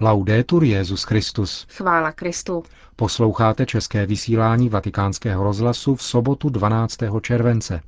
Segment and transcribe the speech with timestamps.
[0.00, 1.66] Laudetur Jezus Christus.
[1.70, 2.62] Chvála Kristu.
[2.96, 6.98] Posloucháte české vysílání Vatikánského rozhlasu v sobotu 12.
[7.20, 7.80] července.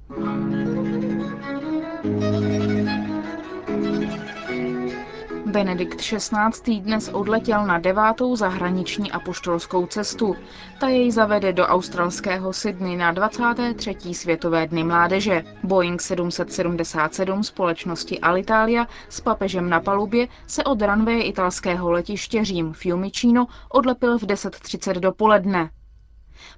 [5.56, 6.80] Benedikt XVI.
[6.80, 10.36] dnes odletěl na devátou zahraniční apoštolskou cestu.
[10.80, 13.96] Ta jej zavede do australského Sydney na 23.
[14.14, 15.44] světové dny mládeže.
[15.62, 23.46] Boeing 777 společnosti Alitalia s papežem na palubě se od ranvé italského letiště Řím Fiumicino
[23.68, 25.70] odlepil v 10.30 dopoledne.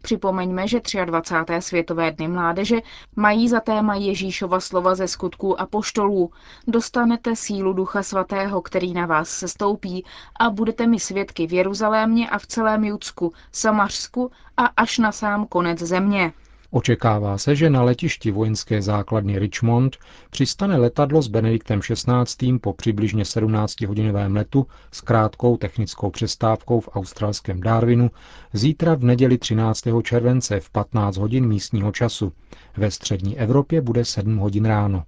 [0.03, 1.55] Připomeňme, že 23.
[1.61, 2.77] světové dny mládeže
[3.17, 6.31] mají za téma Ježíšova slova ze skutků a poštolů.
[6.67, 10.05] Dostanete sílu Ducha Svatého, který na vás se stoupí
[10.41, 15.47] a budete mi svědky v Jeruzalémě a v celém Judsku, Samařsku a až na sám
[15.47, 16.33] konec země.
[16.71, 19.97] Očekává se, že na letišti vojenské základny Richmond
[20.31, 22.59] přistane letadlo s Benediktem XVI.
[22.59, 28.11] po přibližně 17-hodinovém letu s krátkou technickou přestávkou v australském Darwinu
[28.53, 29.83] zítra v neděli 13.
[30.03, 32.33] července v 15 hodin místního času.
[32.77, 35.05] Ve střední Evropě bude 7 hodin ráno.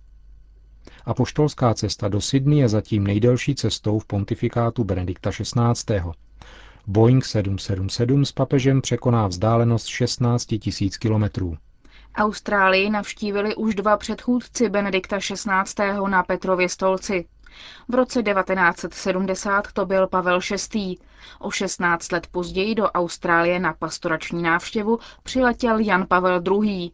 [1.05, 6.01] Apoštolská cesta do Sydney je zatím nejdelší cestou v pontifikátu Benedikta XVI.
[6.87, 11.57] Boeing 777 s papežem překoná vzdálenost 16 000 kilometrů.
[12.17, 16.09] Austrálii navštívili už dva předchůdci Benedikta XVI.
[16.09, 17.25] na Petrově stolci.
[17.89, 20.41] V roce 1970 to byl Pavel
[20.75, 20.97] VI.
[21.39, 26.91] O 16 let později do Austrálie na pastorační návštěvu přiletěl Jan Pavel II.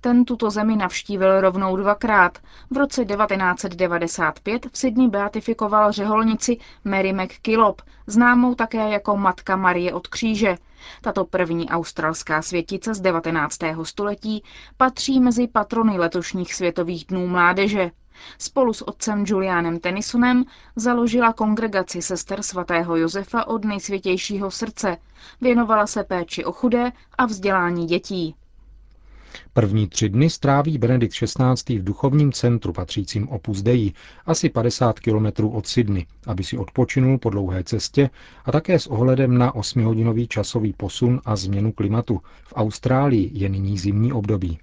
[0.00, 2.38] Ten tuto zemi navštívil rovnou dvakrát.
[2.70, 10.06] V roce 1995 v Sydney beatifikoval řeholnici Mary McKillop, známou také jako Matka Marie od
[10.08, 10.56] kříže.
[11.00, 13.58] Tato první australská světice z 19.
[13.82, 14.42] století
[14.76, 17.90] patří mezi patrony letošních světových dnů mládeže.
[18.38, 20.44] Spolu s otcem Julianem Tennysonem
[20.76, 24.96] založila kongregaci sester svatého Josefa od nejsvětějšího srdce.
[25.40, 28.34] Věnovala se péči o chudé a vzdělání dětí.
[29.52, 31.78] První tři dny stráví Benedikt XVI.
[31.78, 33.92] v duchovním centru patřícím Opus Dei,
[34.26, 38.10] asi 50 kilometrů od Sydney, aby si odpočinul po dlouhé cestě
[38.44, 42.20] a také s ohledem na 8-hodinový časový posun a změnu klimatu.
[42.44, 44.58] V Austrálii je nyní zimní období.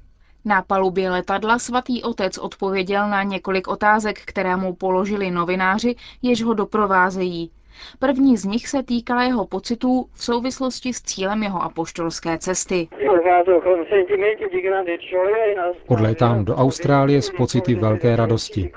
[0.45, 6.53] Na palubě letadla svatý otec odpověděl na několik otázek, které mu položili novináři, jež ho
[6.53, 7.51] doprovázejí.
[7.99, 12.87] První z nich se týkala jeho pocitů v souvislosti s cílem jeho apoštolské cesty.
[15.87, 18.71] Odlétám do Austrálie s pocity velké radosti.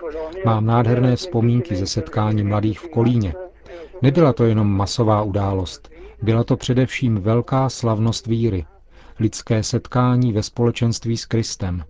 [0.45, 3.35] Mám nádherné vzpomínky ze setkání mladých v Kolíně.
[4.03, 5.91] Nebyla to jenom masová událost,
[6.23, 8.65] byla to především velká slavnost víry,
[9.21, 11.85] lidské setkání ve společenství s Kristem.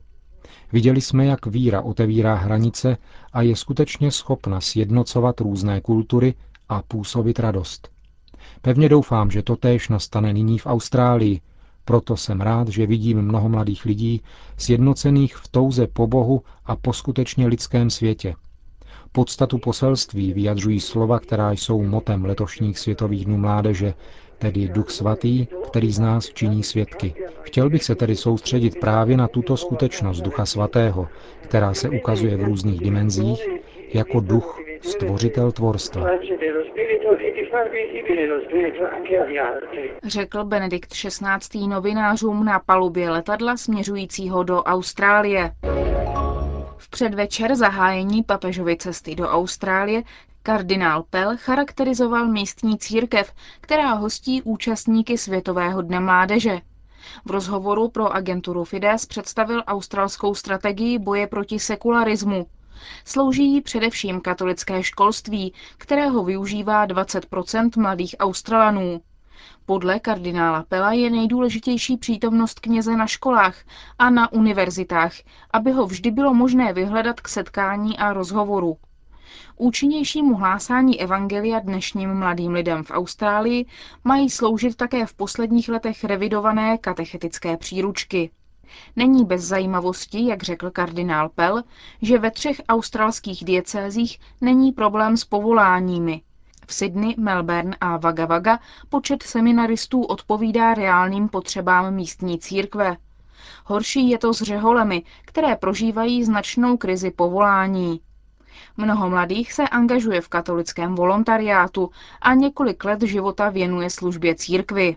[0.73, 2.97] Viděli jsme, jak víra otevírá hranice
[3.33, 6.35] a je skutečně schopna sjednocovat různé kultury
[6.69, 7.89] a působit radost.
[8.63, 11.41] Pevně doufám, že to též nastane nyní v Austrálii,
[11.85, 14.23] proto jsem rád, že vidím mnoho mladých lidí
[14.57, 18.35] sjednocených v touze po Bohu a po skutečně lidském světě.
[19.13, 23.95] Podstatu poselství vyjadřují slova, která jsou motem letošních světových dnů mládeže,
[24.39, 27.15] tedy Duch Svatý, který z nás činí svědky.
[27.43, 31.09] Chtěl bych se tedy soustředit právě na tuto skutečnost Ducha Svatého,
[31.41, 33.49] která se ukazuje v různých dimenzích,
[33.95, 36.07] jako duch, stvořitel tvorstva.
[40.05, 41.67] Řekl Benedikt XVI.
[41.67, 45.53] novinářům na palubě letadla směřujícího do Austrálie.
[46.77, 50.03] V předvečer zahájení papežovy cesty do Austrálie
[50.43, 56.61] kardinál Pell charakterizoval místní církev, která hostí účastníky Světového dne mládeže.
[57.25, 62.47] V rozhovoru pro agenturu Fides představil australskou strategii boje proti sekularismu,
[63.05, 69.01] Slouží jí především katolické školství, kterého využívá 20% mladých Australanů.
[69.67, 73.57] Podle kardinála Pela je nejdůležitější přítomnost kněze na školách
[73.99, 75.13] a na univerzitách,
[75.53, 78.77] aby ho vždy bylo možné vyhledat k setkání a rozhovoru.
[79.57, 83.67] Účinnějšímu hlásání evangelia dnešním mladým lidem v Austrálii
[84.05, 88.31] mají sloužit také v posledních letech revidované katechetické příručky.
[88.97, 91.63] Není bez zajímavosti, jak řekl kardinál Pell,
[92.03, 96.23] že ve třech australských diecézích není problém s povoláními.
[96.67, 102.97] V Sydney, Melbourne a Wagga Wagga počet seminaristů odpovídá reálným potřebám místní církve.
[103.65, 108.01] Horší je to s řeholemi, které prožívají značnou krizi povolání.
[108.77, 114.97] Mnoho mladých se angažuje v katolickém volontariátu a několik let života věnuje službě církvy.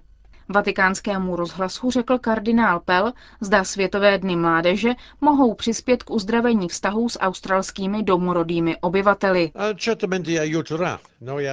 [0.51, 4.89] Vatikánskému rozhlasu řekl kardinál Pell, zda Světové dny mládeže
[5.21, 9.51] mohou přispět k uzdravení vztahů s australskými domorodými obyvateli.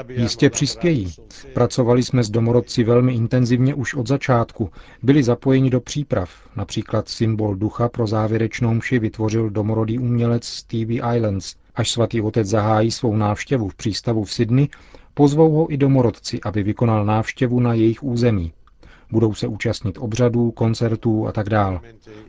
[0.08, 1.14] Jistě přispějí.
[1.54, 4.70] Pracovali jsme s domorodci velmi intenzivně už od začátku.
[5.02, 6.30] Byli zapojeni do příprav.
[6.56, 11.54] Například symbol ducha pro závěrečnou mši vytvořil domorodý umělec Stevie Islands.
[11.74, 14.68] Až svatý otec zahájí svou návštěvu v přístavu v Sydney,
[15.14, 18.52] pozvou ho i domorodci, aby vykonal návštěvu na jejich území
[19.10, 21.80] budou se účastnit obřadů, koncertů a tak dál.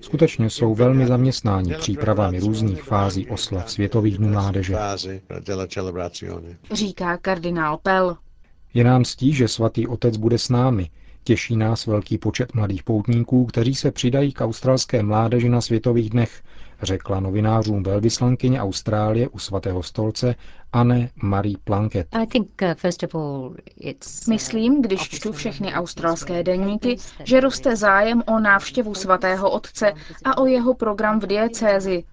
[0.02, 4.76] Skutečně jsou velmi zaměstnáni přípravami různých fází oslav Světových dnů mládeže.
[6.72, 8.18] Říká kardinál Pell.
[8.74, 10.90] Je nám stí, že svatý otec bude s námi.
[11.24, 16.42] Těší nás velký počet mladých poutníků, kteří se přidají k australské mládeži na světových dnech,
[16.82, 20.36] řekla novinářům velvyslankyně Austrálie u svatého stolce
[20.74, 22.08] Anne Marie Planket.
[22.16, 23.54] Uh,
[24.30, 29.94] Myslím, když čtu všechny australské deníky, že roste zájem o návštěvu svatého otce
[30.26, 32.04] a o jeho program v diecézi,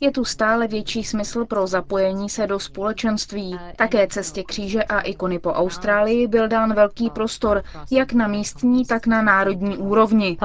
[0.00, 3.58] je tu stále větší smysl pro zapojení se do společenství.
[3.76, 9.06] Také cestě kříže a ikony po Austrálii byl dán velký prostor, jak na místní, tak
[9.06, 10.36] na národní úrovni.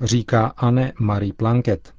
[0.00, 1.92] Říká Anne Marie Planket.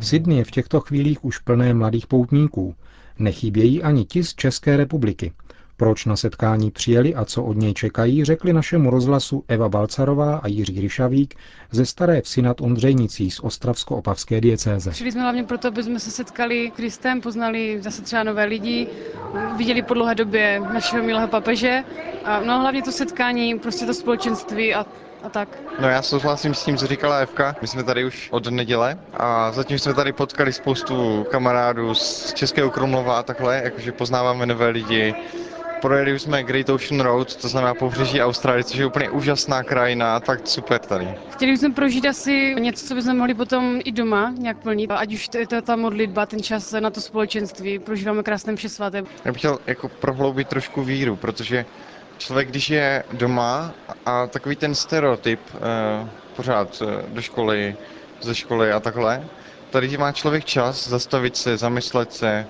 [0.00, 2.74] Sydney je v těchto chvílích už plné mladých poutníků.
[3.18, 5.32] Nechybějí ani ti z České republiky.
[5.80, 10.48] Proč na setkání přijeli a co od něj čekají, řekli našemu rozhlasu Eva Balcarová a
[10.48, 11.34] Jiří Ryšavík
[11.70, 14.94] ze Staré vsi nad Ondřejnicí z Ostravsko-Opavské diecéze.
[14.94, 18.86] Šli jsme hlavně proto, aby jsme se setkali s Kristem, poznali zase třeba nové lidi,
[19.56, 21.84] viděli po dlouhé době našeho milého papeže
[22.24, 24.86] a no hlavně to setkání, prostě to společenství a
[25.22, 25.48] a tak.
[25.80, 27.56] No já souhlasím s tím, co říkala Evka.
[27.62, 32.70] My jsme tady už od neděle a zatím jsme tady potkali spoustu kamarádů z Českého
[32.70, 35.14] Krumlova a takhle, jakože poznáváme nové lidi,
[35.80, 40.48] projeli jsme Great Ocean Road, to znamená pobřeží Austrálie, což je úplně úžasná krajina, tak
[40.48, 41.08] super tady.
[41.30, 45.28] Chtěli jsme prožít asi něco, co bychom mohli potom i doma nějak plnit, ať už
[45.28, 49.02] to je ta modlitba, ten čas na to společenství, prožíváme krásné vše svaté.
[49.24, 51.64] Já bych chtěl jako prohloubit trošku víru, protože
[52.18, 53.72] člověk, když je doma
[54.06, 57.76] a takový ten stereotyp eh, pořád eh, do školy,
[58.20, 59.24] ze školy a takhle,
[59.70, 62.46] tady má člověk čas zastavit se, zamyslet se,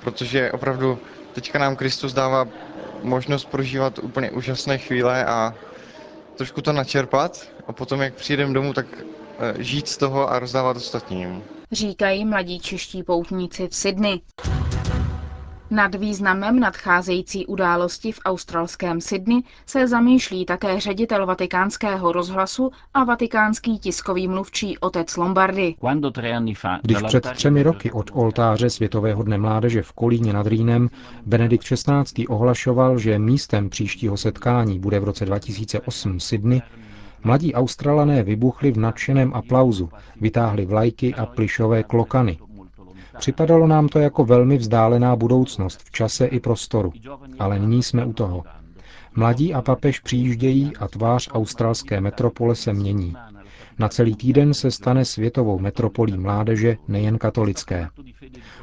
[0.00, 0.98] protože opravdu
[1.34, 2.48] teďka nám Kristus dává
[3.02, 5.54] možnost prožívat úplně úžasné chvíle a
[6.36, 10.76] trošku to načerpat a potom, jak přijdeme domů, tak eh, žít z toho a rozdávat
[10.76, 11.42] ostatním.
[11.72, 14.20] Říkají mladí čeští poutníci v Sydney.
[15.74, 23.78] Nad významem nadcházející události v australském Sydney se zamýšlí také ředitel vatikánského rozhlasu a vatikánský
[23.78, 25.74] tiskový mluvčí otec Lombardy.
[26.82, 30.90] Když před třemi roky od oltáře Světového dne mládeže v Kolíně nad Rýnem
[31.26, 32.26] Benedikt XVI.
[32.26, 36.62] ohlašoval, že místem příštího setkání bude v roce 2008 Sydney,
[37.24, 39.88] Mladí Australané vybuchli v nadšeném aplauzu,
[40.20, 42.38] vytáhli vlajky a plišové klokany,
[43.18, 46.92] Připadalo nám to jako velmi vzdálená budoucnost v čase i prostoru,
[47.38, 48.44] ale nyní jsme u toho.
[49.16, 53.14] Mladí a papež přijíždějí a tvář australské metropole se mění.
[53.78, 57.88] Na celý týden se stane světovou metropolí mládeže, nejen katolické.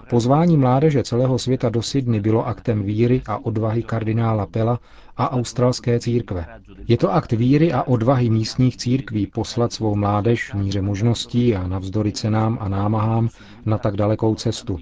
[0.09, 4.79] Pozvání mládeže celého světa do Sydney bylo aktem víry a odvahy kardinála Pela
[5.17, 6.45] a australské církve.
[6.87, 11.67] Je to akt víry a odvahy místních církví poslat svou mládež v míře možností a
[11.67, 13.29] navzdory cenám a námahám
[13.65, 14.77] na tak dalekou cestu.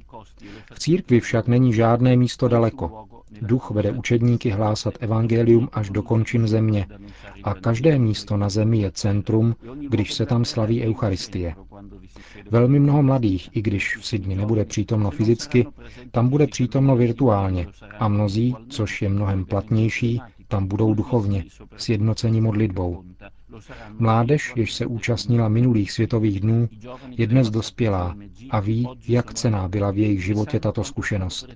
[0.73, 3.05] V církvi však není žádné místo daleko.
[3.41, 6.87] Duch vede učedníky hlásat evangelium až do končin země
[7.43, 9.55] a každé místo na zemi je centrum,
[9.89, 11.55] když se tam slaví Eucharistie.
[12.51, 15.67] Velmi mnoho mladých, i když v Sydney nebude přítomno fyzicky,
[16.11, 17.67] tam bude přítomno virtuálně
[17.99, 21.45] a mnozí, což je mnohem platnější, tam budou duchovně,
[21.77, 23.03] sjednoceni modlitbou.
[23.99, 26.69] Mládež, jež se účastnila minulých světových dnů,
[27.09, 28.15] je dnes dospělá
[28.49, 31.47] a ví, jak cená byla v jejich životě tato zkušenost.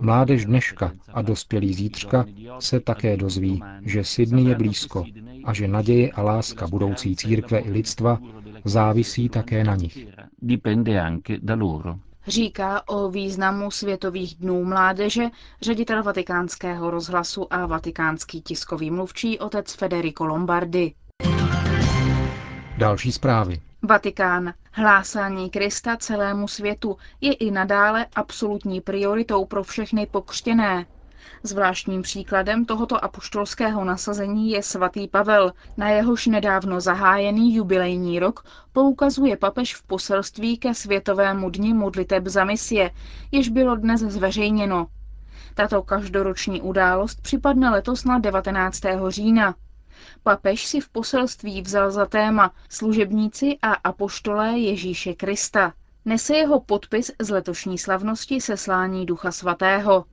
[0.00, 2.24] Mládež dneška a dospělí zítřka
[2.58, 5.04] se také dozví, že Sydney je blízko
[5.44, 8.18] a že naděje a láska budoucí církve i lidstva
[8.64, 10.06] závisí také na nich.
[12.26, 15.24] Říká o významu Světových dnů mládeže
[15.60, 20.94] ředitel vatikánského rozhlasu a vatikánský tiskový mluvčí otec Federico Lombardi.
[22.82, 23.60] Další zprávy.
[23.82, 24.52] Vatikán.
[24.72, 30.86] Hlásání Krista celému světu je i nadále absolutní prioritou pro všechny pokřtěné.
[31.42, 39.36] Zvláštním příkladem tohoto apoštolského nasazení je svatý Pavel, na jehož nedávno zahájený jubilejní rok poukazuje
[39.36, 42.90] papež v poselství ke Světovému dni modliteb za misie,
[43.32, 44.86] jež bylo dnes zveřejněno.
[45.54, 48.80] Tato každoroční událost připadne letos na 19.
[49.08, 49.54] října.
[50.22, 55.72] Papež si v poselství vzal za téma služebníci a apoštolé Ježíše Krista.
[56.04, 60.04] Nese jeho podpis z letošní slavnosti seslání Ducha Svatého.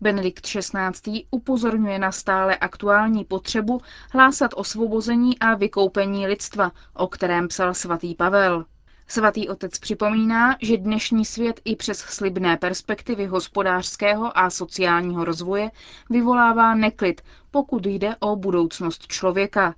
[0.00, 1.24] Benedikt XVI.
[1.30, 8.64] upozorňuje na stále aktuální potřebu hlásat osvobození a vykoupení lidstva, o kterém psal svatý Pavel.
[9.08, 15.70] Svatý otec připomíná, že dnešní svět i přes slibné perspektivy hospodářského a sociálního rozvoje
[16.10, 17.22] vyvolává neklid,
[17.54, 19.74] pokud jde o budoucnost člověka.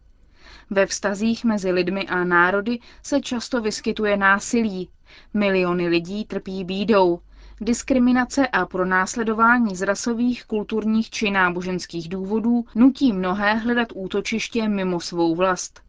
[0.71, 4.89] Ve vztazích mezi lidmi a národy se často vyskytuje násilí.
[5.35, 7.21] Miliony lidí trpí bídou.
[7.61, 15.35] Diskriminace a pronásledování z rasových, kulturních či náboženských důvodů nutí mnohé hledat útočiště mimo svou
[15.35, 15.81] vlast.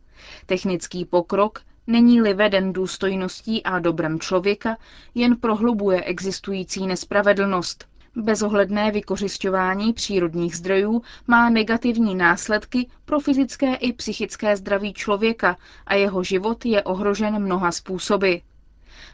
[0.46, 4.78] Technický pokrok, není-li veden důstojností a dobrem člověka,
[5.16, 7.86] jen prohlubuje existující nespravedlnost.
[8.22, 15.58] Bezohledné vykořišťování přírodních zdrojů má negativní následky pro fyzické i psychické zdraví člověka
[15.88, 18.36] a jeho život je ohrožen mnoha způsoby.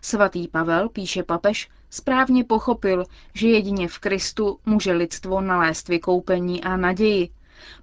[0.02, 6.78] Svatý Pavel, píše papež, správně pochopil, že jedině v Kristu může lidstvo nalézt vykoupení a
[6.78, 7.30] naději.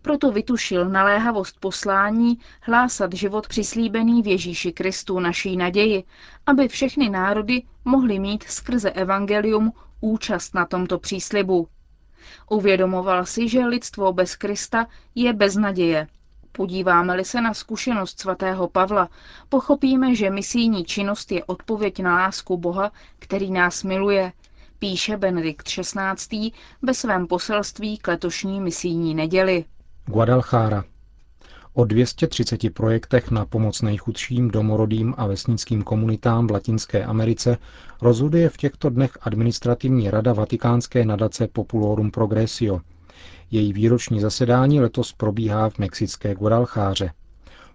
[0.02, 6.04] Proto vytušil naléhavost poslání hlásat život přislíbený v Ježíši Kristu naší naději,
[6.46, 11.68] aby všechny národy mohly mít skrze evangelium účast na tomto příslibu.
[12.50, 16.06] Uvědomoval si, že lidstvo bez Krista je bez naděje.
[16.52, 19.08] Podíváme-li se na zkušenost svatého Pavla,
[19.48, 24.32] pochopíme, že misijní činnost je odpověď na lásku Boha, který nás miluje,
[24.78, 26.50] píše Benedikt XVI.
[26.82, 29.64] ve svém poselství k letošní misijní neděli.
[30.06, 30.84] Guadalchara.
[31.80, 37.58] O 230 projektech na pomoc nejchudším domorodým a vesnickým komunitám v Latinské Americe
[38.02, 42.80] rozhoduje v těchto dnech administrativní rada Vatikánské nadace Populorum Progressio.
[43.50, 47.12] Její výroční zasedání letos probíhá v mexické Guadalcháře.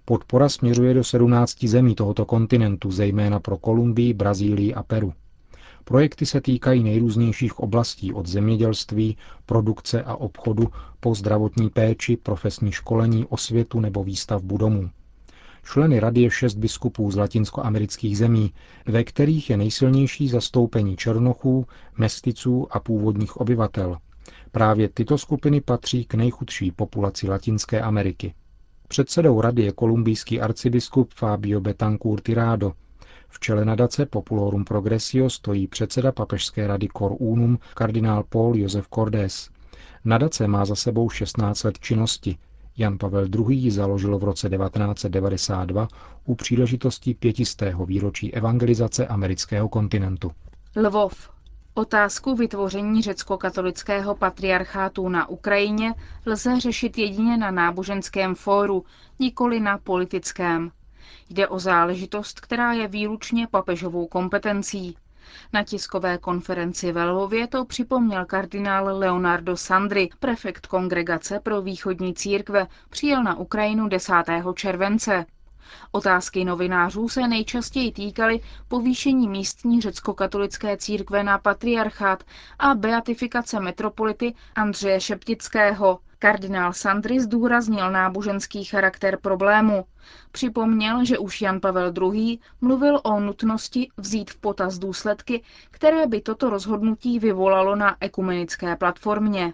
[0.05, 5.13] Podpora směřuje do 17 zemí tohoto kontinentu, zejména pro Kolumbii, Brazílii a Peru.
[5.86, 10.68] Projekty se týkají nejrůznějších oblastí od zemědělství, produkce a obchodu
[11.00, 14.89] po zdravotní péči, profesní školení, osvětu nebo výstavbu domů.
[15.63, 18.54] Členy rady je šest biskupů z latinskoamerických zemí,
[18.86, 23.98] ve kterých je nejsilnější zastoupení černochů, mesticů a původních obyvatel.
[24.51, 28.34] Právě tyto skupiny patří k nejchudší populaci Latinské Ameriky.
[28.88, 32.74] Předsedou rady je kolumbijský arcibiskup Fabio Betancourt Tirado,
[33.36, 39.50] v čele nadace Populorum Progressio stojí předseda papežské rady Cor Unum kardinál Paul Josef Cordes.
[40.06, 42.38] Nadace má za sebou 16 let činnosti.
[42.77, 43.56] Jan Pavel II.
[43.56, 45.88] ji založil v roce 1992
[46.25, 50.32] u příležitosti pětistého výročí evangelizace amerického kontinentu.
[50.75, 51.30] Lvov.
[51.74, 55.94] Otázku vytvoření řecko-katolického patriarchátu na Ukrajině
[56.25, 58.84] lze řešit jedině na náboženském fóru,
[59.20, 60.72] nikoli na politickém.
[61.29, 64.97] Jde o záležitost, která je výlučně papežovou kompetencí.
[65.53, 72.67] Na tiskové konferenci ve Lvově to připomněl kardinál Leonardo Sandri, prefekt kongregace pro východní církve,
[72.89, 74.13] přijel na Ukrajinu 10.
[74.55, 75.25] července.
[75.91, 82.24] Otázky novinářů se nejčastěji týkaly povýšení místní řecko-katolické církve na patriarchát
[82.59, 86.00] a beatifikace metropolity Andřeje Šeptického.
[86.25, 89.86] Kardinál Sandry zdůraznil náboženský charakter problému.
[90.32, 92.39] Připomněl, že už Jan Pavel II.
[92.62, 99.53] mluvil o nutnosti vzít v potaz důsledky, které by toto rozhodnutí vyvolalo na ekumenické platformě.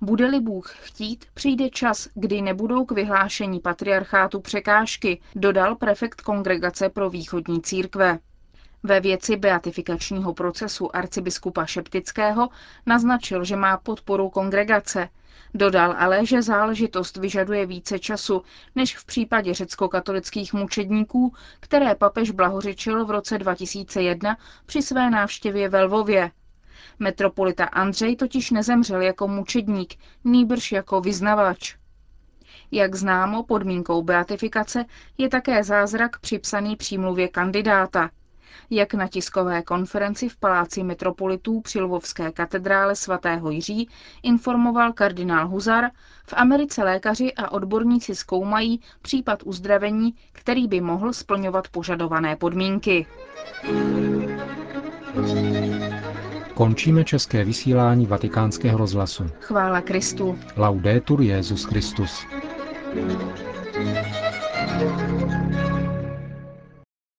[0.00, 7.10] Bude-li Bůh chtít, přijde čas, kdy nebudou k vyhlášení patriarchátu překážky, dodal prefekt Kongregace pro
[7.10, 8.18] východní církve.
[8.82, 12.48] Ve věci beatifikačního procesu arcibiskupa Šeptického
[12.86, 15.08] naznačil, že má podporu kongregace.
[15.54, 18.42] Dodal ale, že záležitost vyžaduje více času
[18.74, 25.84] než v případě řecko-katolických mučedníků, které papež blahořičil v roce 2001 při své návštěvě ve
[25.84, 26.30] Lvově.
[26.98, 29.94] Metropolita Andřej totiž nezemřel jako mučedník,
[30.24, 31.76] nýbrž jako vyznavač.
[32.70, 34.84] Jak známo, podmínkou beatifikace
[35.18, 38.10] je také zázrak připsaný přímluvě kandidáta.
[38.70, 43.88] Jak na tiskové konferenci v Paláci metropolitů při Lvovské katedrále svatého Jiří
[44.22, 45.84] informoval kardinál Huzar,
[46.26, 53.06] v Americe lékaři a odborníci zkoumají případ uzdravení, který by mohl splňovat požadované podmínky.
[56.54, 59.26] Končíme české vysílání vatikánského rozhlasu.
[59.40, 60.38] Chvála Kristu.
[60.56, 62.26] Laudetur Jezus Christus.
[62.92, 63.20] thank
[65.20, 65.29] you